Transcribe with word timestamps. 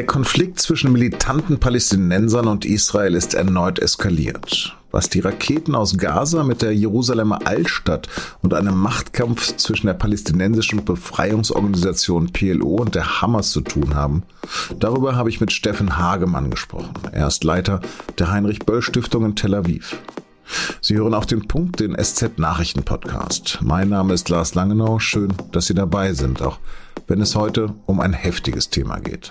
Der 0.00 0.06
Konflikt 0.06 0.58
zwischen 0.58 0.92
militanten 0.92 1.60
Palästinensern 1.60 2.48
und 2.48 2.64
Israel 2.64 3.14
ist 3.14 3.34
erneut 3.34 3.78
eskaliert. 3.78 4.74
Was 4.90 5.10
die 5.10 5.20
Raketen 5.20 5.74
aus 5.74 5.98
Gaza 5.98 6.42
mit 6.42 6.62
der 6.62 6.74
Jerusalemer 6.74 7.46
Altstadt 7.46 8.08
und 8.40 8.54
einem 8.54 8.78
Machtkampf 8.78 9.58
zwischen 9.58 9.88
der 9.88 9.94
palästinensischen 9.94 10.86
Befreiungsorganisation 10.86 12.32
PLO 12.32 12.76
und 12.76 12.94
der 12.94 13.20
Hamas 13.20 13.50
zu 13.50 13.60
tun 13.60 13.94
haben, 13.94 14.22
darüber 14.78 15.16
habe 15.16 15.28
ich 15.28 15.42
mit 15.42 15.52
Steffen 15.52 15.98
Hagemann 15.98 16.48
gesprochen. 16.48 16.94
Er 17.12 17.26
ist 17.26 17.44
Leiter 17.44 17.82
der 18.18 18.32
Heinrich 18.32 18.60
Böll 18.60 18.80
Stiftung 18.80 19.26
in 19.26 19.36
Tel 19.36 19.54
Aviv. 19.54 19.98
Sie 20.80 20.96
hören 20.96 21.12
auf 21.12 21.26
den 21.26 21.46
Punkt 21.46 21.78
den 21.78 21.94
SZ 22.02 22.38
Nachrichten 22.38 22.84
Podcast. 22.84 23.58
Mein 23.60 23.90
Name 23.90 24.14
ist 24.14 24.30
Lars 24.30 24.54
Langenau. 24.54 24.98
Schön, 24.98 25.34
dass 25.52 25.66
Sie 25.66 25.74
dabei 25.74 26.14
sind, 26.14 26.40
auch 26.40 26.58
wenn 27.06 27.20
es 27.20 27.36
heute 27.36 27.74
um 27.84 28.00
ein 28.00 28.14
heftiges 28.14 28.70
Thema 28.70 28.98
geht. 28.98 29.30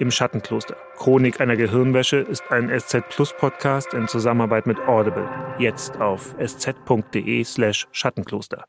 Im 0.00 0.10
Schattenkloster. 0.10 0.76
Chronik 0.96 1.40
einer 1.40 1.56
Gehirnwäsche 1.56 2.16
ist 2.16 2.42
ein 2.50 2.68
SZ 2.76 3.08
Plus 3.10 3.32
Podcast 3.38 3.94
in 3.94 4.08
Zusammenarbeit 4.08 4.66
mit 4.66 4.78
Audible. 4.80 5.28
Jetzt 5.58 6.00
auf 6.00 6.34
sz.de 6.38 7.44
slash 7.44 7.86
Schattenkloster. 7.92 8.64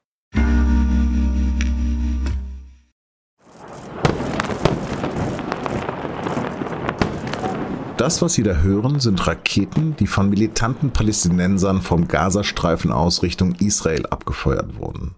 Das, 8.02 8.20
was 8.24 8.34
Sie 8.34 8.42
da 8.42 8.54
hören, 8.56 9.00
sind 9.00 9.28
Raketen, 9.28 9.96
die 9.96 10.08
von 10.08 10.28
militanten 10.30 10.92
Palästinensern 10.92 11.82
vom 11.82 12.08
Gazastreifen 12.08 12.92
aus 12.92 13.22
Richtung 13.22 13.54
Israel 13.60 14.08
abgefeuert 14.08 14.76
wurden. 14.80 15.14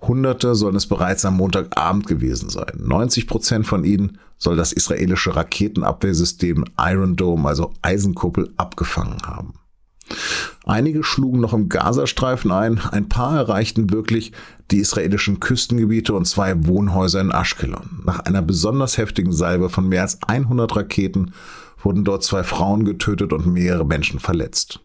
Hunderte 0.00 0.54
sollen 0.54 0.76
es 0.76 0.86
bereits 0.86 1.24
am 1.24 1.36
Montagabend 1.36 2.06
gewesen 2.06 2.50
sein. 2.50 2.72
90 2.76 3.26
Prozent 3.26 3.66
von 3.66 3.84
ihnen 3.84 4.18
soll 4.38 4.56
das 4.56 4.72
israelische 4.72 5.34
Raketenabwehrsystem 5.34 6.64
Iron 6.78 7.16
Dome, 7.16 7.48
also 7.48 7.72
Eisenkuppel, 7.82 8.52
abgefangen 8.56 9.22
haben. 9.24 9.54
Einige 10.66 11.02
schlugen 11.02 11.40
noch 11.40 11.52
im 11.52 11.68
Gazastreifen 11.68 12.50
ein, 12.50 12.78
ein 12.90 13.08
paar 13.08 13.36
erreichten 13.36 13.90
wirklich 13.90 14.32
die 14.70 14.78
israelischen 14.78 15.40
Küstengebiete 15.40 16.14
und 16.14 16.26
zwei 16.26 16.66
Wohnhäuser 16.66 17.20
in 17.20 17.30
Ashkelon. 17.30 18.02
Nach 18.04 18.20
einer 18.20 18.42
besonders 18.42 18.98
heftigen 18.98 19.32
Salve 19.32 19.68
von 19.68 19.88
mehr 19.88 20.02
als 20.02 20.22
100 20.22 20.76
Raketen 20.76 21.32
wurden 21.82 22.04
dort 22.04 22.22
zwei 22.22 22.42
Frauen 22.42 22.84
getötet 22.84 23.32
und 23.32 23.46
mehrere 23.46 23.84
Menschen 23.84 24.20
verletzt. 24.20 24.80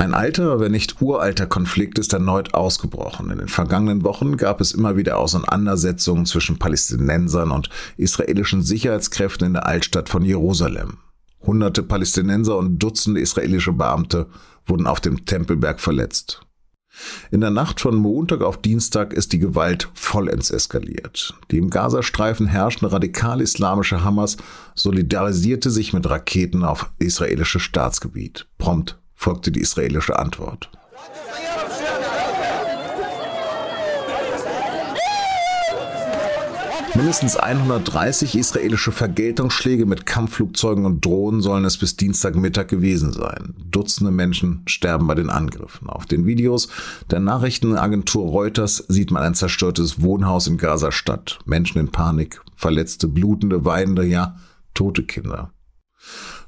Ein 0.00 0.14
alter, 0.14 0.60
wenn 0.60 0.72
nicht 0.72 1.02
uralter 1.02 1.44
Konflikt 1.44 1.98
ist 1.98 2.14
erneut 2.14 2.54
ausgebrochen. 2.54 3.30
In 3.30 3.36
den 3.36 3.48
vergangenen 3.48 4.02
Wochen 4.02 4.38
gab 4.38 4.62
es 4.62 4.72
immer 4.72 4.96
wieder 4.96 5.18
Auseinandersetzungen 5.18 6.24
zwischen 6.24 6.58
Palästinensern 6.58 7.50
und 7.50 7.68
israelischen 7.98 8.62
Sicherheitskräften 8.62 9.48
in 9.48 9.52
der 9.52 9.66
Altstadt 9.66 10.08
von 10.08 10.24
Jerusalem. 10.24 10.96
Hunderte 11.42 11.82
Palästinenser 11.82 12.56
und 12.56 12.78
Dutzende 12.78 13.20
israelische 13.20 13.74
Beamte 13.74 14.28
wurden 14.64 14.86
auf 14.86 15.00
dem 15.00 15.26
Tempelberg 15.26 15.80
verletzt. 15.80 16.40
In 17.30 17.42
der 17.42 17.50
Nacht 17.50 17.78
von 17.78 17.94
Montag 17.94 18.40
auf 18.40 18.56
Dienstag 18.56 19.12
ist 19.12 19.34
die 19.34 19.38
Gewalt 19.38 19.90
vollends 19.92 20.50
eskaliert. 20.50 21.34
Die 21.50 21.58
im 21.58 21.68
Gazastreifen 21.68 22.46
herrschende 22.46 22.90
radikal-islamische 22.90 24.02
Hamas 24.02 24.38
solidarisierte 24.74 25.68
sich 25.68 25.92
mit 25.92 26.08
Raketen 26.08 26.64
auf 26.64 26.90
israelisches 26.98 27.60
Staatsgebiet. 27.60 28.46
Prompt 28.56 28.99
folgte 29.20 29.52
die 29.52 29.60
israelische 29.60 30.18
Antwort. 30.18 30.70
Mindestens 36.94 37.36
130 37.36 38.34
israelische 38.34 38.92
Vergeltungsschläge 38.92 39.84
mit 39.84 40.06
Kampfflugzeugen 40.06 40.86
und 40.86 41.04
Drohnen 41.04 41.42
sollen 41.42 41.66
es 41.66 41.76
bis 41.76 41.96
Dienstagmittag 41.96 42.68
gewesen 42.68 43.12
sein. 43.12 43.54
Dutzende 43.70 44.10
Menschen 44.10 44.62
sterben 44.66 45.06
bei 45.06 45.14
den 45.14 45.28
Angriffen. 45.28 45.88
Auf 45.88 46.06
den 46.06 46.26
Videos 46.26 46.68
der 47.10 47.20
Nachrichtenagentur 47.20 48.26
Reuters 48.26 48.84
sieht 48.88 49.10
man 49.10 49.22
ein 49.22 49.34
zerstörtes 49.34 50.00
Wohnhaus 50.00 50.46
in 50.46 50.56
Gaza-Stadt. 50.56 51.38
Menschen 51.44 51.78
in 51.78 51.92
Panik, 51.92 52.40
verletzte, 52.56 53.06
blutende, 53.06 53.66
weinende, 53.66 54.04
ja, 54.04 54.36
tote 54.74 55.02
Kinder. 55.02 55.52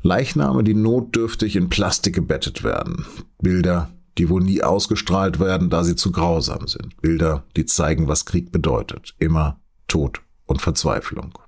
Leichname, 0.02 0.64
die 0.64 0.74
notdürftig 0.74 1.56
in 1.56 1.68
Plastik 1.68 2.14
gebettet 2.14 2.64
werden. 2.64 3.04
Bilder, 3.40 3.90
die 4.18 4.28
wohl 4.28 4.42
nie 4.42 4.62
ausgestrahlt 4.62 5.40
werden, 5.40 5.70
da 5.70 5.84
sie 5.84 5.96
zu 5.96 6.12
grausam 6.12 6.66
sind. 6.66 7.00
Bilder, 7.00 7.44
die 7.56 7.66
zeigen, 7.66 8.08
was 8.08 8.24
Krieg 8.24 8.52
bedeutet. 8.52 9.14
Immer 9.18 9.60
Tod 9.88 10.20
und 10.46 10.60
Verzweiflung. 10.60 11.38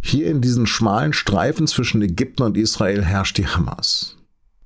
Hier 0.00 0.28
in 0.28 0.40
diesen 0.40 0.66
schmalen 0.66 1.12
Streifen 1.12 1.66
zwischen 1.66 2.00
Ägypten 2.00 2.44
und 2.44 2.56
Israel 2.56 3.04
herrscht 3.04 3.36
die 3.36 3.48
Hamas. 3.48 4.16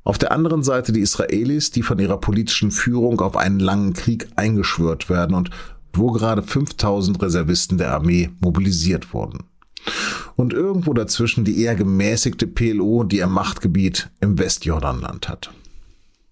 Auf 0.05 0.19
der 0.19 0.33
anderen 0.33 0.63
Seite 0.63 0.93
die 0.93 1.01
Israelis, 1.01 1.71
die 1.71 1.83
von 1.83 1.99
ihrer 1.99 2.19
politischen 2.19 2.71
Führung 2.71 3.21
auf 3.21 3.37
einen 3.37 3.61
langen 3.61 3.95
Krieg 3.95 4.29
eingeschwört 4.37 5.09
werden 5.09 5.35
und 5.35 5.51
wo 5.95 6.11
gerade 6.11 6.43
5000 6.43 7.23
Reservisten 7.23 7.79
der 7.79 7.93
Armee 7.93 8.31
mobilisiert 8.41 9.15
wurden 9.15 9.45
und 10.37 10.53
irgendwo 10.53 10.93
dazwischen 10.93 11.45
die 11.45 11.63
eher 11.63 11.75
gemäßigte 11.75 12.47
PLO, 12.47 13.05
die 13.05 13.19
ihr 13.19 13.27
Machtgebiet 13.27 14.11
im 14.21 14.39
Westjordanland 14.39 15.29
hat. 15.29 15.51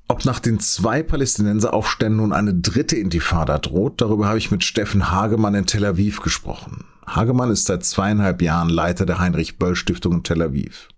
Ob 0.09 0.25
nach 0.25 0.41
den 0.41 0.59
zwei 0.59 1.05
Palästinenseraufständen 1.05 2.17
nun 2.17 2.33
eine 2.33 2.53
dritte 2.53 2.97
Intifada 2.97 3.59
droht, 3.59 4.01
darüber 4.01 4.27
habe 4.27 4.39
ich 4.39 4.51
mit 4.51 4.65
Steffen 4.65 5.11
Hagemann 5.13 5.55
in 5.55 5.67
Tel 5.67 5.85
Aviv 5.85 6.21
gesprochen. 6.21 6.85
Hagemann 7.07 7.53
ist 7.53 7.67
seit 7.67 7.85
zweieinhalb 7.85 8.43
Jahren 8.43 8.71
Leiter 8.71 9.07
der 9.07 9.21
Heinrich 9.21 9.59
Böll 9.59 9.77
Stiftung 9.77 10.15
in 10.15 10.23
Tel 10.25 10.43
Aviv. 10.43 10.89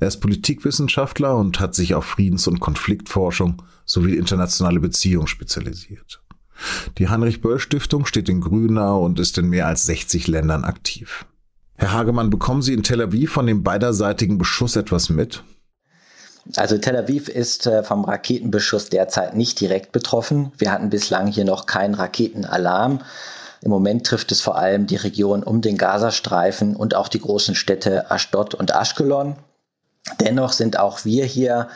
Er 0.00 0.08
ist 0.08 0.20
Politikwissenschaftler 0.20 1.36
und 1.36 1.60
hat 1.60 1.74
sich 1.74 1.94
auf 1.94 2.04
Friedens- 2.04 2.46
und 2.46 2.60
Konfliktforschung 2.60 3.62
sowie 3.86 4.16
internationale 4.16 4.80
Beziehungen 4.80 5.28
spezialisiert. 5.28 6.22
Die 6.98 7.08
Heinrich 7.08 7.40
Böll 7.40 7.58
Stiftung 7.58 8.06
steht 8.06 8.28
in 8.28 8.40
Grünau 8.40 9.04
und 9.04 9.18
ist 9.18 9.38
in 9.38 9.48
mehr 9.48 9.66
als 9.66 9.84
60 9.84 10.28
Ländern 10.28 10.64
aktiv. 10.64 11.24
Herr 11.82 11.94
Hagemann, 11.94 12.30
bekommen 12.30 12.62
Sie 12.62 12.74
in 12.74 12.84
Tel 12.84 13.02
Aviv 13.02 13.32
von 13.32 13.44
dem 13.44 13.64
beiderseitigen 13.64 14.38
Beschuss 14.38 14.76
etwas 14.76 15.08
mit? 15.08 15.42
Also 16.54 16.78
Tel 16.78 16.96
Aviv 16.96 17.28
ist 17.28 17.66
äh, 17.66 17.82
vom 17.82 18.04
Raketenbeschuss 18.04 18.88
derzeit 18.88 19.34
nicht 19.34 19.58
direkt 19.58 19.90
betroffen. 19.90 20.52
Wir 20.58 20.70
hatten 20.70 20.90
bislang 20.90 21.26
hier 21.26 21.44
noch 21.44 21.66
keinen 21.66 21.94
Raketenalarm. 21.94 23.00
Im 23.62 23.70
Moment 23.72 24.06
trifft 24.06 24.30
es 24.30 24.40
vor 24.40 24.56
allem 24.56 24.86
die 24.86 24.94
Region 24.94 25.42
um 25.42 25.60
den 25.60 25.76
Gazastreifen 25.76 26.76
und 26.76 26.94
auch 26.94 27.08
die 27.08 27.18
großen 27.18 27.56
Städte 27.56 28.12
Ashdod 28.12 28.54
und 28.54 28.70
Ashkelon. 28.70 29.34
Dennoch 30.20 30.52
sind 30.52 30.78
auch 30.78 31.04
wir 31.04 31.24
hier 31.24 31.66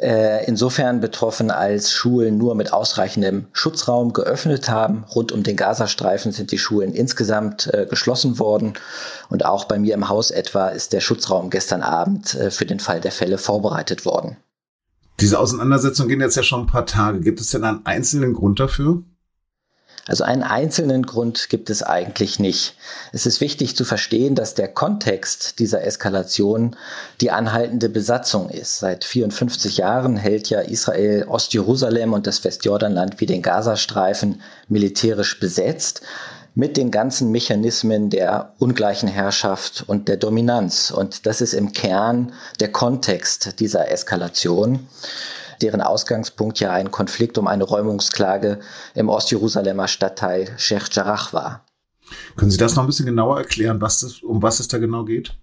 äh, 0.00 0.44
insofern 0.46 1.00
betroffen, 1.00 1.50
als 1.50 1.92
Schulen 1.92 2.38
nur 2.38 2.54
mit 2.54 2.72
ausreichendem 2.72 3.46
Schutzraum 3.52 4.12
geöffnet 4.12 4.68
haben. 4.68 5.04
Rund 5.14 5.32
um 5.32 5.42
den 5.42 5.56
Gazastreifen 5.56 6.32
sind 6.32 6.52
die 6.52 6.58
Schulen 6.58 6.92
insgesamt 6.92 7.72
äh, 7.72 7.86
geschlossen 7.88 8.38
worden. 8.38 8.74
Und 9.28 9.44
auch 9.44 9.64
bei 9.64 9.78
mir 9.78 9.94
im 9.94 10.08
Haus 10.08 10.30
etwa 10.30 10.68
ist 10.68 10.92
der 10.92 11.00
Schutzraum 11.00 11.50
gestern 11.50 11.82
Abend 11.82 12.34
äh, 12.34 12.50
für 12.50 12.66
den 12.66 12.80
Fall 12.80 13.00
der 13.00 13.12
Fälle 13.12 13.38
vorbereitet 13.38 14.04
worden. 14.04 14.36
Diese 15.20 15.38
Auseinandersetzungen 15.38 16.08
gehen 16.08 16.20
jetzt 16.20 16.36
ja 16.36 16.42
schon 16.42 16.60
ein 16.60 16.66
paar 16.66 16.86
Tage. 16.86 17.20
Gibt 17.20 17.40
es 17.40 17.50
denn 17.50 17.64
einen 17.64 17.84
einzelnen 17.84 18.34
Grund 18.34 18.60
dafür? 18.60 19.02
Also 20.08 20.24
einen 20.24 20.42
einzelnen 20.42 21.04
Grund 21.04 21.50
gibt 21.50 21.68
es 21.68 21.82
eigentlich 21.82 22.40
nicht. 22.40 22.74
Es 23.12 23.26
ist 23.26 23.42
wichtig 23.42 23.76
zu 23.76 23.84
verstehen, 23.84 24.34
dass 24.34 24.54
der 24.54 24.68
Kontext 24.68 25.58
dieser 25.58 25.84
Eskalation 25.84 26.76
die 27.20 27.30
anhaltende 27.30 27.90
Besatzung 27.90 28.48
ist. 28.48 28.78
Seit 28.78 29.04
54 29.04 29.76
Jahren 29.76 30.16
hält 30.16 30.48
ja 30.48 30.60
Israel 30.60 31.26
Ostjerusalem 31.28 32.14
und 32.14 32.26
das 32.26 32.42
Westjordanland 32.42 33.20
wie 33.20 33.26
den 33.26 33.42
Gazastreifen 33.42 34.40
militärisch 34.66 35.38
besetzt 35.38 36.00
mit 36.54 36.76
den 36.78 36.90
ganzen 36.90 37.30
Mechanismen 37.30 38.08
der 38.08 38.54
ungleichen 38.58 39.08
Herrschaft 39.08 39.84
und 39.86 40.08
der 40.08 40.16
Dominanz. 40.16 40.90
Und 40.90 41.26
das 41.26 41.42
ist 41.42 41.52
im 41.52 41.72
Kern 41.72 42.32
der 42.60 42.72
Kontext 42.72 43.60
dieser 43.60 43.92
Eskalation 43.92 44.88
deren 45.62 45.80
Ausgangspunkt 45.80 46.60
ja 46.60 46.72
ein 46.72 46.90
Konflikt 46.90 47.38
um 47.38 47.46
eine 47.46 47.64
Räumungsklage 47.64 48.60
im 48.94 49.08
Ostjerusalemer 49.08 49.88
Stadtteil 49.88 50.48
Sheikh 50.56 50.86
Jarrah 50.90 51.32
war. 51.32 51.64
Können 52.36 52.50
Sie 52.50 52.56
das 52.56 52.74
noch 52.74 52.84
ein 52.84 52.86
bisschen 52.86 53.06
genauer 53.06 53.38
erklären, 53.38 53.80
was 53.80 54.00
das, 54.00 54.22
um 54.22 54.42
was 54.42 54.60
es 54.60 54.68
da 54.68 54.78
genau 54.78 55.04
geht? 55.04 55.34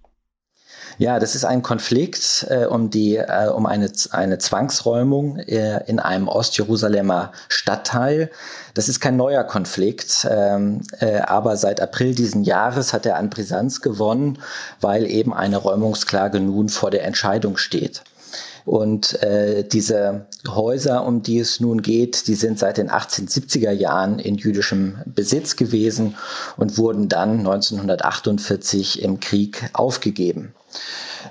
Ja, 0.98 1.18
das 1.18 1.34
ist 1.34 1.44
ein 1.44 1.62
Konflikt 1.62 2.46
äh, 2.48 2.64
um 2.64 2.88
die 2.88 3.16
äh, 3.16 3.48
um 3.48 3.66
eine 3.66 3.92
eine 4.12 4.38
Zwangsräumung 4.38 5.36
äh, 5.36 5.84
in 5.86 5.98
einem 6.00 6.26
Ostjerusalemer 6.26 7.32
Stadtteil. 7.48 8.30
Das 8.72 8.88
ist 8.88 9.00
kein 9.00 9.16
neuer 9.16 9.44
Konflikt, 9.44 10.26
ähm, 10.30 10.80
äh, 11.00 11.18
aber 11.18 11.58
seit 11.58 11.82
April 11.82 12.14
diesen 12.14 12.44
Jahres 12.44 12.94
hat 12.94 13.04
er 13.04 13.16
an 13.16 13.28
Brisanz 13.28 13.82
gewonnen, 13.82 14.38
weil 14.80 15.06
eben 15.06 15.34
eine 15.34 15.58
Räumungsklage 15.58 16.40
nun 16.40 16.70
vor 16.70 16.90
der 16.90 17.04
Entscheidung 17.04 17.58
steht. 17.58 18.02
Und 18.66 19.22
äh, 19.22 19.62
diese 19.62 20.26
Häuser, 20.48 21.06
um 21.06 21.22
die 21.22 21.38
es 21.38 21.60
nun 21.60 21.82
geht, 21.82 22.26
die 22.26 22.34
sind 22.34 22.58
seit 22.58 22.78
den 22.78 22.90
1870er 22.90 23.70
Jahren 23.70 24.18
in 24.18 24.34
jüdischem 24.34 24.98
Besitz 25.06 25.54
gewesen 25.54 26.16
und 26.56 26.76
wurden 26.76 27.08
dann 27.08 27.38
1948 27.38 29.02
im 29.02 29.20
Krieg 29.20 29.70
aufgegeben. 29.72 30.52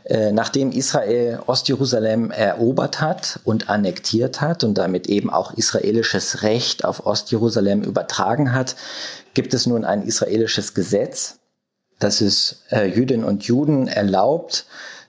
Äh, 0.06 0.32
nachdem 0.32 0.72
Israel 0.72 1.40
Ostjerusalem 1.46 2.32
erobert 2.32 3.02
hat 3.02 3.42
und 3.44 3.70
annektiert 3.70 4.40
hat 4.40 4.64
und 4.64 4.78
damit 4.78 5.08
eben 5.08 5.30
auch 5.30 5.54
israelisches 5.54 6.42
Recht 6.42 6.86
auf 6.86 7.06
Ostjerusalem 7.06 7.82
übertragen 7.84 8.54
hat, 8.54 8.78
gibt 9.34 9.54
es 9.54 9.68
nun 9.68 9.84
ein 9.84 10.04
israelisches 10.04 10.74
Gesetz, 10.74 11.40
das 12.00 12.22
es 12.22 12.62
äh, 12.72 12.86
Jüdinnen 12.86 13.26
und 13.26 13.44
Juden 13.44 13.90
erlaubt, 13.90 14.66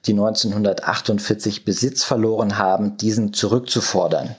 die 0.07 0.13
1948 0.13 1.65
Besitz 1.65 2.05
verloren 2.05 2.59
haben, 2.59 2.97
diesen 2.97 3.33
zurückzufordern. 3.33 4.37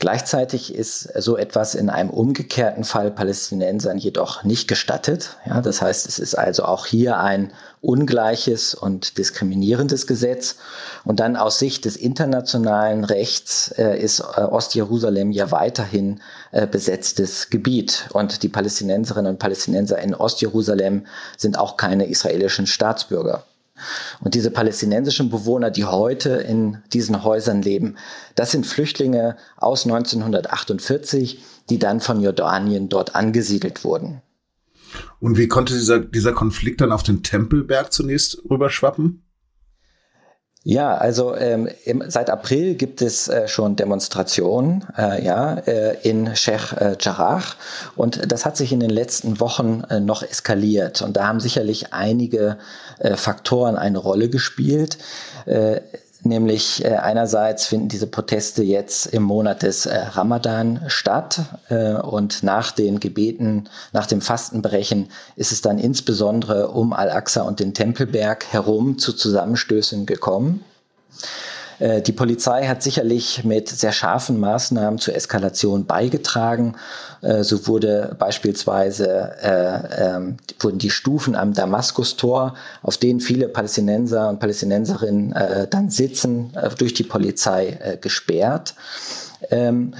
Gleichzeitig 0.00 0.74
ist 0.74 1.12
so 1.18 1.36
etwas 1.36 1.74
in 1.74 1.90
einem 1.90 2.08
umgekehrten 2.08 2.84
Fall 2.84 3.10
Palästinensern 3.10 3.98
jedoch 3.98 4.44
nicht 4.44 4.66
gestattet. 4.66 5.36
Ja, 5.44 5.60
das 5.60 5.82
heißt, 5.82 6.08
es 6.08 6.18
ist 6.18 6.34
also 6.36 6.64
auch 6.64 6.86
hier 6.86 7.18
ein 7.18 7.52
ungleiches 7.82 8.74
und 8.74 9.18
diskriminierendes 9.18 10.06
Gesetz. 10.06 10.56
Und 11.04 11.20
dann 11.20 11.36
aus 11.36 11.58
Sicht 11.58 11.84
des 11.84 11.96
internationalen 11.96 13.04
Rechts 13.04 13.74
äh, 13.76 14.00
ist 14.02 14.20
äh, 14.20 14.40
Ostjerusalem 14.40 15.32
ja 15.32 15.50
weiterhin 15.50 16.22
äh, 16.52 16.66
besetztes 16.66 17.50
Gebiet. 17.50 18.08
Und 18.14 18.42
die 18.42 18.48
Palästinenserinnen 18.48 19.32
und 19.32 19.38
Palästinenser 19.38 19.98
in 19.98 20.14
Ostjerusalem 20.14 21.04
sind 21.36 21.58
auch 21.58 21.76
keine 21.76 22.06
israelischen 22.06 22.66
Staatsbürger. 22.66 23.44
Und 24.20 24.34
diese 24.34 24.50
palästinensischen 24.50 25.30
Bewohner, 25.30 25.70
die 25.70 25.84
heute 25.84 26.30
in 26.30 26.78
diesen 26.92 27.22
Häusern 27.24 27.62
leben, 27.62 27.96
das 28.34 28.50
sind 28.50 28.66
Flüchtlinge 28.66 29.36
aus 29.56 29.84
1948, 29.84 31.42
die 31.68 31.78
dann 31.78 32.00
von 32.00 32.20
Jordanien 32.20 32.88
dort 32.88 33.14
angesiedelt 33.14 33.84
wurden. 33.84 34.22
Und 35.20 35.36
wie 35.36 35.48
konnte 35.48 35.74
dieser, 35.74 36.00
dieser 36.00 36.32
Konflikt 36.32 36.80
dann 36.80 36.92
auf 36.92 37.02
den 37.02 37.22
Tempelberg 37.22 37.92
zunächst 37.92 38.42
rüberschwappen? 38.50 39.22
Ja, 40.62 40.94
also 40.94 41.34
ähm, 41.36 41.70
im, 41.86 42.04
seit 42.08 42.28
April 42.28 42.74
gibt 42.74 43.00
es 43.00 43.28
äh, 43.28 43.48
schon 43.48 43.76
Demonstrationen 43.76 44.84
äh, 44.96 45.24
ja, 45.24 45.54
äh, 45.54 45.96
in 46.06 46.36
Sheikh 46.36 46.76
äh, 46.76 46.96
Jarrah 47.00 47.42
und 47.96 48.30
das 48.30 48.44
hat 48.44 48.58
sich 48.58 48.70
in 48.70 48.80
den 48.80 48.90
letzten 48.90 49.40
Wochen 49.40 49.84
äh, 49.88 50.00
noch 50.00 50.22
eskaliert 50.22 51.00
und 51.00 51.16
da 51.16 51.28
haben 51.28 51.40
sicherlich 51.40 51.94
einige 51.94 52.58
äh, 52.98 53.16
Faktoren 53.16 53.76
eine 53.76 53.98
Rolle 53.98 54.28
gespielt. 54.28 54.98
Nämlich 56.22 56.84
äh, 56.84 56.96
einerseits 56.96 57.66
finden 57.66 57.88
diese 57.88 58.06
Proteste 58.06 58.62
jetzt 58.62 59.06
im 59.06 59.22
Monat 59.22 59.62
des 59.62 59.86
äh, 59.86 59.96
Ramadan 59.96 60.82
statt 60.88 61.40
äh, 61.70 61.94
und 61.94 62.42
nach 62.42 62.72
den 62.72 63.00
Gebeten, 63.00 63.68
nach 63.92 64.06
dem 64.06 64.20
Fastenbrechen 64.20 65.08
ist 65.36 65.50
es 65.50 65.62
dann 65.62 65.78
insbesondere 65.78 66.68
um 66.68 66.92
Al-Aqsa 66.92 67.42
und 67.42 67.58
den 67.58 67.72
Tempelberg 67.72 68.44
herum 68.52 68.98
zu 68.98 69.14
Zusammenstößen 69.14 70.04
gekommen. 70.04 70.62
Äh, 71.80 72.02
die 72.02 72.12
Polizei 72.12 72.66
hat 72.68 72.82
sicherlich 72.82 73.42
mit 73.42 73.68
sehr 73.68 73.92
scharfen 73.92 74.38
Maßnahmen 74.38 75.00
zur 75.00 75.16
Eskalation 75.16 75.86
beigetragen. 75.86 76.76
Äh, 77.22 77.42
so 77.42 77.66
wurde 77.66 78.14
beispielsweise 78.18 79.32
äh, 79.42 80.04
ähm, 80.04 80.36
wurden 80.60 80.78
die 80.78 80.90
Stufen 80.90 81.34
am 81.34 81.54
Damaskustor, 81.54 82.54
auf 82.82 82.98
denen 82.98 83.20
viele 83.20 83.48
Palästinenser 83.48 84.28
und 84.28 84.38
Palästinenserinnen 84.38 85.34
dann 85.70 85.90
sitzen, 85.90 86.52
durch 86.76 86.92
die 86.92 87.02
Polizei 87.02 87.98
gesperrt. 88.00 88.74
Ähm, 89.50 89.94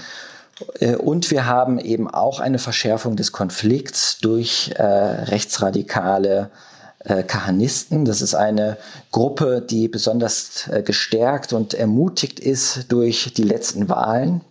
und 0.99 1.31
wir 1.31 1.47
haben 1.47 1.79
eben 1.79 2.09
auch 2.09 2.41
eine 2.41 2.59
Verschärfung 2.59 3.17
des 3.17 3.33
Konflikts 3.33 4.19
durch 4.19 4.73
äh, 4.77 4.83
rechtsradikale 4.83 6.51
äh, 6.53 6.70
Kahanisten. 7.03 8.05
Das 8.05 8.21
ist 8.21 8.35
eine 8.35 8.77
Gruppe, 9.11 9.63
die 9.63 9.89
besonders 9.89 10.69
äh, 10.69 10.83
gestärkt 10.83 11.53
und 11.53 11.73
ermutigt 11.73 12.39
ist 12.39 12.93
durch 12.93 13.33
die 13.35 13.43
letzten 13.43 13.89
Wahlen. 13.89 14.43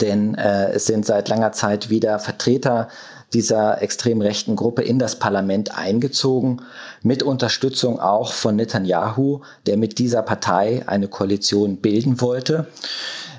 Denn 0.00 0.34
äh, 0.34 0.70
es 0.70 0.86
sind 0.86 1.04
seit 1.04 1.28
langer 1.28 1.52
Zeit 1.52 1.90
wieder 1.90 2.18
Vertreter 2.18 2.88
dieser 3.32 3.82
extrem 3.82 4.20
rechten 4.20 4.56
Gruppe 4.56 4.82
in 4.82 4.98
das 4.98 5.16
Parlament 5.16 5.76
eingezogen, 5.76 6.62
mit 7.02 7.22
Unterstützung 7.22 8.00
auch 8.00 8.32
von 8.32 8.56
Netanyahu, 8.56 9.42
der 9.66 9.76
mit 9.76 9.98
dieser 9.98 10.22
Partei 10.22 10.82
eine 10.86 11.08
Koalition 11.08 11.76
bilden 11.76 12.20
wollte. 12.20 12.66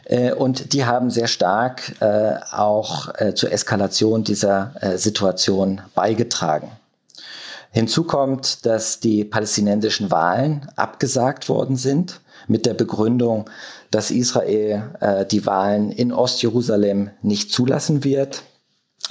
Äh, 0.06 0.34
und 0.34 0.74
die 0.74 0.86
haben 0.86 1.10
sehr 1.10 1.28
stark 1.28 1.96
äh, 2.02 2.36
auch 2.52 3.10
äh, 3.16 3.34
zur 3.34 3.52
Eskalation 3.52 4.24
dieser 4.24 4.74
Situation 4.96 5.82
beigetragen. 5.96 6.72
Hinzu 7.72 8.04
kommt, 8.04 8.66
dass 8.66 9.00
die 9.00 9.24
palästinensischen 9.24 10.10
Wahlen 10.12 10.68
abgesagt 10.76 11.50
worden 11.50 11.76
sind 11.76 12.22
mit 12.48 12.66
der 12.66 12.74
Begründung, 12.74 13.50
dass 13.92 14.12
Israel 14.12 14.96
äh, 15.00 15.26
die 15.26 15.46
Wahlen 15.46 15.92
in 15.92 16.12
Ostjerusalem 16.12 17.12
nicht 17.22 17.52
zulassen 17.52 18.04
wird. 18.04 18.44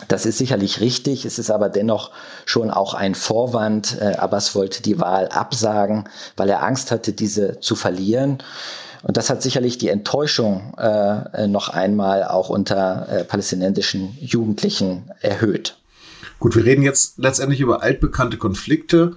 Das 0.06 0.26
ist 0.26 0.38
sicherlich 0.38 0.80
richtig, 0.80 1.24
es 1.24 1.38
ist 1.38 1.50
aber 1.50 1.68
dennoch 1.68 2.10
schon 2.46 2.70
auch 2.70 2.94
ein 2.94 3.14
Vorwand. 3.14 3.98
Äh, 4.00 4.14
Abbas 4.16 4.54
wollte 4.54 4.82
die 4.82 5.00
Wahl 5.00 5.28
absagen, 5.28 6.08
weil 6.36 6.50
er 6.50 6.62
Angst 6.62 6.90
hatte, 6.90 7.12
diese 7.12 7.60
zu 7.60 7.76
verlieren. 7.76 8.38
Und 9.02 9.16
das 9.16 9.30
hat 9.30 9.42
sicherlich 9.42 9.78
die 9.78 9.88
Enttäuschung 9.88 10.74
äh, 10.78 11.46
noch 11.46 11.68
einmal 11.68 12.24
auch 12.24 12.48
unter 12.48 13.08
äh, 13.08 13.24
palästinensischen 13.24 14.16
Jugendlichen 14.20 15.12
erhöht. 15.20 15.76
Gut, 16.38 16.54
wir 16.54 16.64
reden 16.64 16.82
jetzt 16.82 17.18
letztendlich 17.18 17.60
über 17.60 17.82
altbekannte 17.82 18.36
Konflikte 18.36 19.16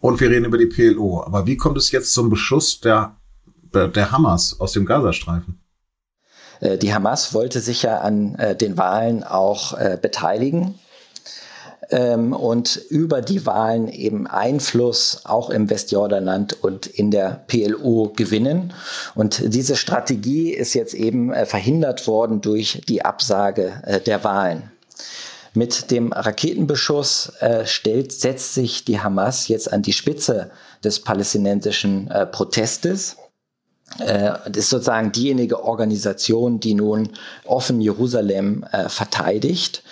und 0.00 0.20
wir 0.20 0.30
reden 0.30 0.44
über 0.44 0.58
die 0.58 0.66
PLO. 0.66 1.22
Aber 1.24 1.46
wie 1.46 1.56
kommt 1.56 1.78
es 1.78 1.90
jetzt 1.90 2.12
zum 2.12 2.28
Beschuss 2.28 2.80
der, 2.80 3.16
der 3.72 4.12
Hamas 4.12 4.60
aus 4.60 4.72
dem 4.72 4.84
Gazastreifen? 4.84 5.60
Äh, 6.60 6.78
die 6.78 6.92
Hamas 6.92 7.34
wollte 7.34 7.60
sich 7.60 7.82
ja 7.82 7.98
an 7.98 8.34
äh, 8.36 8.56
den 8.56 8.76
Wahlen 8.76 9.24
auch 9.24 9.78
äh, 9.78 9.98
beteiligen 10.00 10.78
ähm, 11.90 12.32
und 12.34 12.76
über 12.90 13.22
die 13.22 13.46
Wahlen 13.46 13.88
eben 13.88 14.26
Einfluss 14.26 15.22
auch 15.24 15.50
im 15.50 15.70
Westjordanland 15.70 16.62
und 16.62 16.86
in 16.86 17.10
der 17.10 17.44
PLO 17.46 18.12
gewinnen. 18.14 18.74
Und 19.14 19.54
diese 19.54 19.76
Strategie 19.76 20.52
ist 20.52 20.74
jetzt 20.74 20.94
eben 20.94 21.32
verhindert 21.46 22.06
worden 22.06 22.40
durch 22.40 22.82
die 22.88 23.04
Absage 23.04 24.02
der 24.04 24.22
Wahlen. 24.22 24.70
Mit 25.58 25.90
dem 25.90 26.12
Raketenbeschuss 26.12 27.32
äh, 27.40 27.66
stellt, 27.66 28.12
setzt 28.12 28.54
sich 28.54 28.84
die 28.84 29.00
Hamas 29.00 29.48
jetzt 29.48 29.72
an 29.72 29.82
die 29.82 29.92
Spitze 29.92 30.52
des 30.84 31.00
palästinensischen 31.00 32.08
äh, 32.12 32.26
Protestes. 32.26 33.16
Äh, 34.00 34.32
ist 34.54 34.70
sozusagen 34.70 35.12
diejenige 35.12 35.64
Organisation, 35.64 36.60
die 36.60 36.74
nun 36.74 37.10
offen 37.44 37.80
Jerusalem 37.80 38.64
äh, 38.70 38.88
verteidigt 38.88 39.82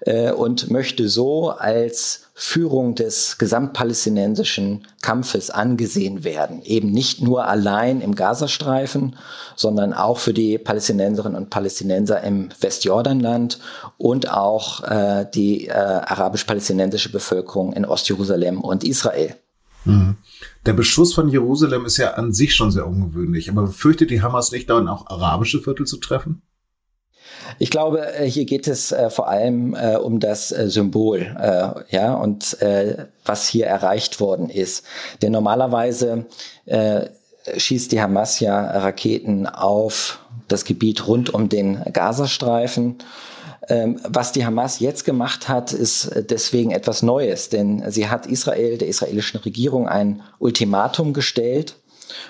äh, 0.00 0.32
und 0.32 0.70
möchte 0.70 1.08
so 1.08 1.50
als 1.50 2.24
Führung 2.36 2.96
des 2.96 3.38
gesamtpalästinensischen 3.38 4.86
Kampfes 5.02 5.50
angesehen 5.50 6.24
werden. 6.24 6.62
Eben 6.62 6.90
nicht 6.90 7.22
nur 7.22 7.46
allein 7.46 8.00
im 8.00 8.16
Gazastreifen, 8.16 9.16
sondern 9.54 9.92
auch 9.92 10.18
für 10.18 10.34
die 10.34 10.58
Palästinenserinnen 10.58 11.40
und 11.40 11.50
Palästinenser 11.50 12.22
im 12.22 12.48
Westjordanland 12.60 13.60
und 13.98 14.30
auch 14.30 14.82
äh, 14.82 15.26
die 15.32 15.68
äh, 15.68 15.72
arabisch-palästinensische 15.72 17.12
Bevölkerung 17.12 17.72
in 17.72 17.84
Ostjerusalem 17.84 18.60
und 18.60 18.82
Israel. 18.82 19.36
Mhm. 19.84 20.16
Der 20.66 20.72
Beschuss 20.72 21.14
von 21.14 21.28
Jerusalem 21.28 21.84
ist 21.84 21.96
ja 21.96 22.12
an 22.14 22.32
sich 22.32 22.54
schon 22.54 22.70
sehr 22.70 22.86
ungewöhnlich, 22.86 23.50
aber 23.50 23.62
befürchtet 23.62 24.10
die 24.10 24.22
Hamas 24.22 24.52
nicht 24.52 24.70
daran, 24.70 24.88
auch 24.88 25.06
arabische 25.06 25.60
Viertel 25.60 25.86
zu 25.86 25.98
treffen? 25.98 26.42
Ich 27.58 27.70
glaube, 27.70 28.14
äh, 28.14 28.28
hier 28.28 28.44
geht 28.44 28.66
es 28.66 28.92
äh, 28.92 29.10
vor 29.10 29.28
allem 29.28 29.74
äh, 29.74 29.96
um 29.96 30.20
das 30.20 30.48
Symbol, 30.48 31.84
ja, 31.90 32.14
und 32.14 32.56
was 33.24 33.48
hier 33.48 33.66
erreicht 33.66 34.20
worden 34.20 34.50
ist. 34.50 34.84
Denn 35.22 35.32
normalerweise 35.32 36.26
schießt 37.56 37.92
die 37.92 38.00
Hamas 38.00 38.40
ja 38.40 38.78
Raketen 38.78 39.46
auf 39.46 40.20
das 40.48 40.64
Gebiet 40.64 41.06
rund 41.06 41.32
um 41.32 41.48
den 41.48 41.82
Gazastreifen. 41.92 42.98
Ähm, 43.68 44.00
was 44.06 44.32
die 44.32 44.44
Hamas 44.44 44.80
jetzt 44.80 45.04
gemacht 45.04 45.48
hat, 45.48 45.72
ist 45.72 46.10
deswegen 46.30 46.70
etwas 46.70 47.02
Neues, 47.02 47.48
denn 47.48 47.90
sie 47.90 48.08
hat 48.08 48.26
Israel, 48.26 48.78
der 48.78 48.88
israelischen 48.88 49.40
Regierung, 49.40 49.88
ein 49.88 50.22
Ultimatum 50.38 51.12
gestellt 51.12 51.76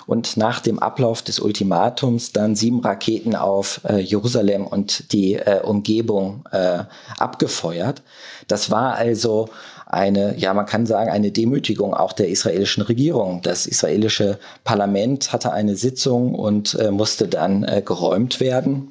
und 0.07 0.37
nach 0.37 0.61
dem 0.61 0.79
Ablauf 0.79 1.23
des 1.23 1.41
Ultimatums 1.41 2.33
dann 2.33 2.57
sieben 2.57 2.81
Raketen 2.81 3.35
auf 3.35 3.81
äh, 3.85 3.99
Jerusalem 3.99 4.67
und 4.67 5.13
die 5.13 5.35
äh, 5.35 5.61
Umgebung 5.63 6.45
äh, 6.53 6.85
abgefeuert. 7.19 8.03
Das 8.47 8.71
war 8.71 8.95
also 8.95 9.49
eine, 9.87 10.37
ja, 10.37 10.53
man 10.55 10.67
kann 10.67 10.87
sagen, 10.87 11.11
eine 11.11 11.31
Demütigung 11.31 11.95
auch 11.95 12.13
der 12.13 12.29
israelischen 12.29 12.83
Regierung. 12.83 13.43
Das 13.43 13.67
israelische 13.67 14.39
Parlament 14.65 15.33
hatte 15.33 15.53
eine 15.53 15.77
Sitzung 15.77 16.35
und 16.35 16.75
äh, 16.75 16.91
musste 16.91 17.29
dann 17.29 17.65
äh, 17.65 17.83
geräumt 17.85 18.41
werden. 18.41 18.91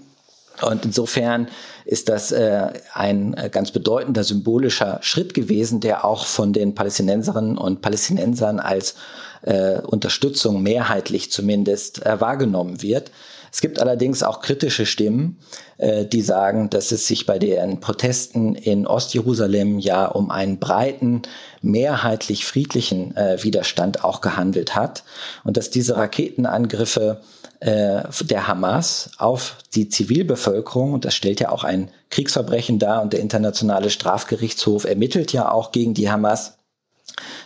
Und 0.62 0.86
insofern 0.86 1.48
ist 1.86 2.10
das 2.10 2.32
äh, 2.32 2.68
ein 2.94 3.34
äh, 3.34 3.50
ganz 3.50 3.72
bedeutender 3.72 4.24
symbolischer 4.24 5.00
Schritt 5.02 5.34
gewesen, 5.34 5.80
der 5.80 6.06
auch 6.06 6.26
von 6.26 6.54
den 6.54 6.76
Palästinenserinnen 6.76 7.58
und 7.58 7.82
Palästinensern 7.82 8.60
als 8.60 8.96
äh, 9.42 9.80
Unterstützung 9.82 10.62
mehrheitlich 10.62 11.32
zumindest 11.32 12.06
äh, 12.06 12.22
wahrgenommen 12.22 12.82
wird. 12.82 13.12
Es 13.52 13.62
gibt 13.62 13.80
allerdings 13.80 14.24
auch 14.24 14.42
kritische 14.42 14.88
Stimmen, 14.88 15.38
äh, 15.78 16.06
die 16.06 16.24
sagen, 16.24 16.72
dass 16.72 16.92
es 16.92 17.06
sich 17.06 17.28
bei 17.28 17.38
den 17.38 17.80
Protesten 17.82 18.56
in 18.56 18.88
Ostjerusalem 18.88 19.78
ja 19.78 20.08
um 20.08 20.32
einen 20.32 20.58
breiten, 20.58 21.22
mehrheitlich 21.62 22.46
friedlichen 22.46 23.16
äh, 23.16 23.44
Widerstand 23.44 24.04
auch 24.04 24.22
gehandelt 24.22 24.76
hat 24.76 25.04
und 25.44 25.56
dass 25.56 25.70
diese 25.70 25.98
Raketenangriffe 25.98 27.22
äh, 27.64 28.04
der 28.24 28.48
Hamas 28.48 29.12
auf 29.18 29.58
die 29.74 29.88
Zivilbevölkerung, 29.88 30.94
und 30.94 31.06
das 31.06 31.16
stellt 31.16 31.40
ja 31.40 31.50
auch 31.50 31.64
ein 31.64 31.90
Kriegsverbrechen 32.10 32.78
dar 32.78 33.02
und 33.02 33.14
der 33.14 33.22
Internationale 33.22 33.90
Strafgerichtshof 33.90 34.84
ermittelt 34.84 35.32
ja 35.32 35.50
auch 35.50 35.72
gegen 35.72 35.94
die 35.94 36.12
Hamas, 36.12 36.58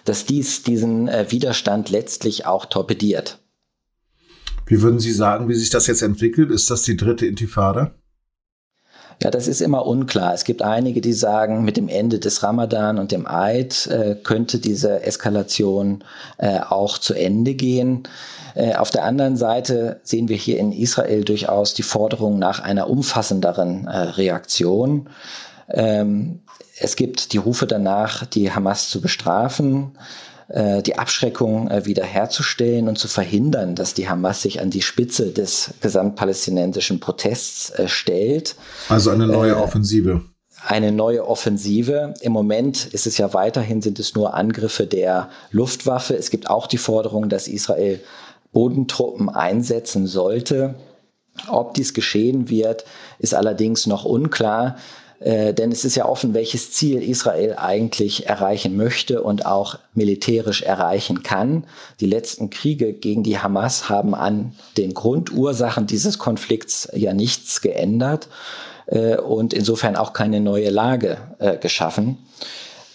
dass 0.05 0.25
dies 0.25 0.63
diesen 0.63 1.07
äh, 1.07 1.27
Widerstand 1.29 1.91
letztlich 1.91 2.47
auch 2.47 2.65
torpediert. 2.65 3.39
Wie 4.65 4.81
würden 4.81 4.99
Sie 4.99 5.13
sagen, 5.13 5.49
wie 5.49 5.55
sich 5.55 5.69
das 5.69 5.85
jetzt 5.85 6.01
entwickelt? 6.01 6.49
Ist 6.49 6.71
das 6.71 6.81
die 6.81 6.97
dritte 6.97 7.27
Intifada? 7.27 7.91
Ja, 9.21 9.31
das 9.31 9.47
ist 9.47 9.61
immer 9.61 9.87
unklar. 9.87 10.33
Es 10.33 10.43
gibt 10.43 10.61
einige, 10.61 11.01
die 11.01 11.13
sagen, 11.13 11.63
mit 11.63 11.75
dem 11.75 11.89
Ende 11.89 12.19
des 12.19 12.43
Ramadan 12.43 12.99
und 12.99 13.11
dem 13.11 13.27
Eid 13.27 13.87
äh, 13.87 14.15
könnte 14.15 14.59
diese 14.59 15.01
Eskalation 15.03 16.03
äh, 16.37 16.59
auch 16.59 16.99
zu 16.99 17.15
Ende 17.15 17.55
gehen. 17.55 18.03
Äh, 18.53 18.75
auf 18.75 18.91
der 18.91 19.05
anderen 19.05 19.35
Seite 19.35 19.99
sehen 20.03 20.29
wir 20.29 20.37
hier 20.37 20.59
in 20.59 20.71
Israel 20.71 21.23
durchaus 21.23 21.73
die 21.73 21.83
Forderung 21.83 22.37
nach 22.37 22.59
einer 22.59 22.89
umfassenderen 22.91 23.87
äh, 23.87 23.97
Reaktion. 23.97 25.09
Ähm, 25.69 26.41
es 26.79 26.95
gibt 26.95 27.33
die 27.33 27.37
Rufe 27.37 27.65
danach, 27.65 28.23
die 28.25 28.51
Hamas 28.51 28.89
zu 28.89 29.01
bestrafen 29.01 29.97
die 30.81 30.97
Abschreckung 30.97 31.69
äh, 31.69 31.85
wiederherzustellen 31.85 32.87
und 32.87 32.97
zu 32.97 33.07
verhindern, 33.07 33.75
dass 33.75 33.93
die 33.93 34.07
Hamas 34.07 34.41
sich 34.41 34.61
an 34.61 34.69
die 34.69 34.81
Spitze 34.81 35.31
des 35.31 35.73
gesamtpalästinensischen 35.81 36.99
Protests 36.99 37.69
äh, 37.71 37.87
stellt. 37.87 38.55
Also 38.87 39.09
eine 39.09 39.27
neue 39.27 39.57
Offensive. 39.57 40.21
Eine 40.65 40.91
neue 40.91 41.27
Offensive. 41.27 42.13
Im 42.21 42.31
Moment 42.31 42.85
ist 42.87 43.07
es 43.07 43.17
ja 43.17 43.33
weiterhin, 43.33 43.81
sind 43.81 43.99
es 43.99 44.15
nur 44.15 44.33
Angriffe 44.33 44.87
der 44.87 45.29
Luftwaffe. 45.51 46.15
Es 46.15 46.29
gibt 46.29 46.49
auch 46.49 46.67
die 46.67 46.77
Forderung, 46.77 47.29
dass 47.29 47.47
Israel 47.47 47.99
Bodentruppen 48.53 49.29
einsetzen 49.29 50.07
sollte. 50.07 50.75
Ob 51.49 51.73
dies 51.73 51.93
geschehen 51.93 52.49
wird, 52.49 52.85
ist 53.19 53.35
allerdings 53.35 53.85
noch 53.85 54.05
unklar. 54.05 54.77
Äh, 55.19 55.53
denn 55.53 55.71
es 55.71 55.83
ist 55.83 55.95
ja 55.95 56.05
offen, 56.05 56.33
welches 56.33 56.71
Ziel 56.71 57.01
Israel 57.01 57.55
eigentlich 57.57 58.27
erreichen 58.27 58.77
möchte 58.77 59.23
und 59.23 59.45
auch 59.45 59.79
militärisch 59.93 60.61
erreichen 60.61 61.23
kann. 61.23 61.65
Die 61.99 62.05
letzten 62.05 62.49
Kriege 62.49 62.93
gegen 62.93 63.23
die 63.23 63.39
Hamas 63.39 63.89
haben 63.89 64.13
an 64.13 64.53
den 64.77 64.93
Grundursachen 64.93 65.87
dieses 65.87 66.19
Konflikts 66.19 66.89
ja 66.93 67.13
nichts 67.13 67.61
geändert 67.61 68.27
äh, 68.87 69.17
und 69.17 69.53
insofern 69.53 69.95
auch 69.95 70.13
keine 70.13 70.39
neue 70.39 70.69
Lage 70.69 71.17
äh, 71.39 71.57
geschaffen. 71.57 72.19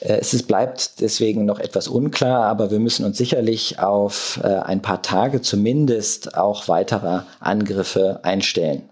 Es 0.04 0.34
ist, 0.34 0.48
bleibt 0.48 1.00
deswegen 1.00 1.44
noch 1.44 1.60
etwas 1.60 1.86
unklar, 1.86 2.46
aber 2.46 2.72
wir 2.72 2.80
müssen 2.80 3.04
uns 3.04 3.16
sicherlich 3.18 3.78
auf 3.78 4.40
ein 4.42 4.82
paar 4.82 5.00
Tage 5.00 5.42
zumindest 5.42 6.36
auch 6.36 6.66
weiterer 6.66 7.24
Angriffe 7.38 8.18
einstellen. 8.24 8.82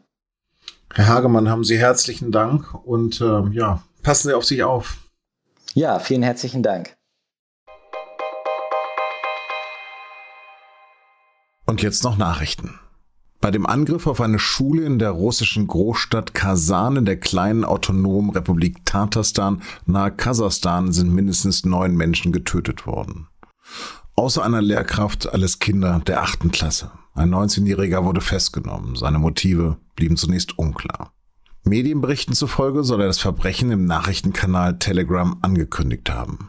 Herr 0.94 1.06
Hagemann, 1.06 1.48
haben 1.48 1.64
Sie 1.64 1.78
herzlichen 1.78 2.32
Dank 2.32 2.74
und 2.74 3.20
äh, 3.20 3.48
ja, 3.50 3.82
passen 4.02 4.28
Sie 4.28 4.34
auf 4.34 4.44
sich 4.44 4.64
auf. 4.64 4.96
Ja, 5.74 6.00
vielen 6.00 6.22
herzlichen 6.22 6.62
Dank. 6.62 6.96
Und 11.66 11.82
jetzt 11.82 12.02
noch 12.02 12.16
Nachrichten. 12.16 12.80
Bei 13.40 13.52
dem 13.52 13.64
Angriff 13.64 14.08
auf 14.08 14.20
eine 14.20 14.40
Schule 14.40 14.84
in 14.84 14.98
der 14.98 15.12
russischen 15.12 15.68
Großstadt 15.68 16.34
Kasan 16.34 16.96
in 16.96 17.04
der 17.04 17.18
kleinen 17.18 17.64
autonomen 17.64 18.30
Republik 18.30 18.84
Tatarstan 18.84 19.62
nahe 19.86 20.10
Kasachstan 20.10 20.92
sind 20.92 21.14
mindestens 21.14 21.64
neun 21.64 21.96
Menschen 21.96 22.32
getötet 22.32 22.86
worden. 22.86 23.28
Außer 24.16 24.44
einer 24.44 24.60
Lehrkraft 24.60 25.32
alles 25.32 25.60
Kinder 25.60 26.02
der 26.06 26.20
achten 26.20 26.50
Klasse. 26.50 26.90
Ein 27.14 27.34
19-Jähriger 27.34 28.04
wurde 28.04 28.20
festgenommen. 28.20 28.96
Seine 28.96 29.18
Motive 29.18 29.76
blieben 29.96 30.16
zunächst 30.16 30.58
unklar. 30.58 31.12
Medienberichten 31.64 32.34
zufolge 32.34 32.84
soll 32.84 33.02
er 33.02 33.08
das 33.08 33.18
Verbrechen 33.18 33.70
im 33.70 33.84
Nachrichtenkanal 33.84 34.78
Telegram 34.78 35.38
angekündigt 35.42 36.10
haben. 36.10 36.48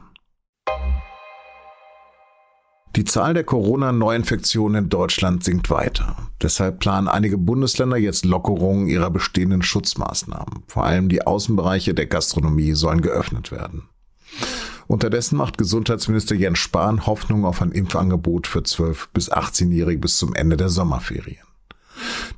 Die 2.98 3.06
Zahl 3.06 3.34
der 3.34 3.46
Corona-Neuinfektionen 3.46 4.84
in 4.84 4.90
Deutschland 4.90 5.46
sinkt 5.46 5.70
weiter. 5.70 6.18
Deshalb 6.42 6.80
planen 6.80 7.08
einige 7.08 7.38
Bundesländer 7.38 7.96
jetzt 7.96 8.26
Lockerungen 8.26 8.88
ihrer 8.88 9.10
bestehenden 9.10 9.62
Schutzmaßnahmen. 9.62 10.64
Vor 10.68 10.86
allem 10.86 11.08
die 11.08 11.26
Außenbereiche 11.26 11.94
der 11.94 12.08
Gastronomie 12.08 12.74
sollen 12.74 13.02
geöffnet 13.02 13.52
werden. 13.52 13.88
Unterdessen 14.92 15.38
macht 15.38 15.58
Gesundheitsminister 15.58 16.36
Jens 16.36 16.60
Spahn 16.60 17.06
Hoffnung 17.06 17.46
auf 17.46 17.62
ein 17.62 17.72
Impfangebot 17.72 18.46
für 18.46 18.60
12- 18.60 19.08
bis 19.14 19.32
18-Jährige 19.32 20.02
bis 20.02 20.18
zum 20.18 20.36
Ende 20.36 20.58
der 20.58 20.68
Sommerferien. 20.68 21.46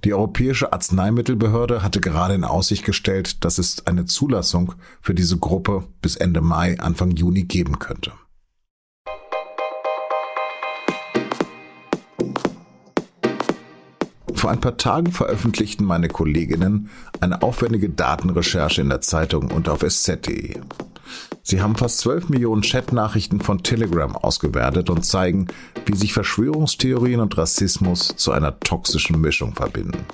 Die 0.04 0.14
Europäische 0.14 0.72
Arzneimittelbehörde 0.72 1.82
hatte 1.82 2.00
gerade 2.00 2.36
in 2.36 2.44
Aussicht 2.44 2.86
gestellt, 2.86 3.44
dass 3.44 3.58
es 3.58 3.88
eine 3.88 4.06
Zulassung 4.06 4.76
für 5.02 5.16
diese 5.16 5.40
Gruppe 5.40 5.88
bis 6.04 6.16
Ende 6.16 6.42
Mai, 6.42 6.80
Anfang 6.80 7.10
Juni 7.10 7.46
geben 7.46 7.80
könnte. 7.80 8.12
Vor 14.36 14.52
ein 14.52 14.62
paar 14.62 14.78
Tagen 14.78 15.12
veröffentlichten 15.12 15.86
meine 15.86 16.08
Kolleginnen 16.08 16.92
eine 17.20 17.42
aufwendige 17.42 17.90
Datenrecherche 17.90 18.82
in 18.84 18.90
der 18.90 19.02
Zeitung 19.02 19.50
und 19.50 19.70
auf 19.70 19.82
sz.de. 19.82 20.60
Sie 21.46 21.62
haben 21.62 21.76
fast 21.76 21.98
12 22.00 22.30
Millionen 22.30 22.62
Chatnachrichten 22.62 23.42
von 23.42 23.64
Telegram 23.64 24.16
ausgewertet 24.16 24.90
und 24.90 25.04
zeigen, 25.04 25.50
wie 25.86 25.96
sich 25.96 26.14
Verschwörungstheorien 26.14 27.20
und 27.20 27.38
Rassismus 27.38 28.14
zu 28.16 28.32
einer 28.32 28.62
toxischen 28.62 29.20
Mischung 29.20 29.54
verbinden. 29.54 30.06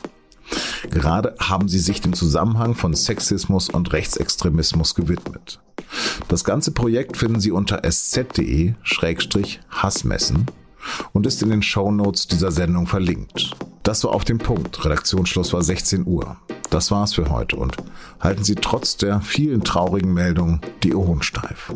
Gerade 0.89 1.36
haben 1.39 1.69
sie 1.69 1.77
sich 1.77 2.01
dem 2.01 2.13
Zusammenhang 2.13 2.74
von 2.74 2.95
Sexismus 2.95 3.69
und 3.69 3.93
Rechtsextremismus 3.93 4.95
gewidmet. 4.95 5.59
Das 6.27 6.43
ganze 6.43 6.71
Projekt 6.71 7.15
finden 7.15 7.39
Sie 7.39 7.51
unter 7.51 7.83
sz.de-hassmessen 7.83 10.48
und 11.13 11.27
ist 11.27 11.43
in 11.43 11.51
den 11.51 11.62
Show 11.62 11.91
Notes 11.91 12.25
dieser 12.27 12.51
Sendung 12.51 12.88
verlinkt. 12.88 13.55
Das 13.89 14.03
war 14.03 14.12
auf 14.12 14.24
dem 14.24 14.38
Punkt. 14.38 14.86
Redaktionsschluss 14.86 15.51
war 15.51 15.63
16 15.63 16.05
Uhr. 16.05 16.38
Das 16.69 16.91
war's 16.91 17.15
für 17.15 17.31
heute 17.31 17.55
und 17.55 17.75
halten 18.19 18.43
Sie 18.43 18.53
trotz 18.53 18.98
der 18.98 19.19
vielen 19.19 19.63
traurigen 19.63 20.13
Meldungen 20.13 20.62
die 20.84 20.93
Ohren 20.93 21.24
steif. 21.24 21.74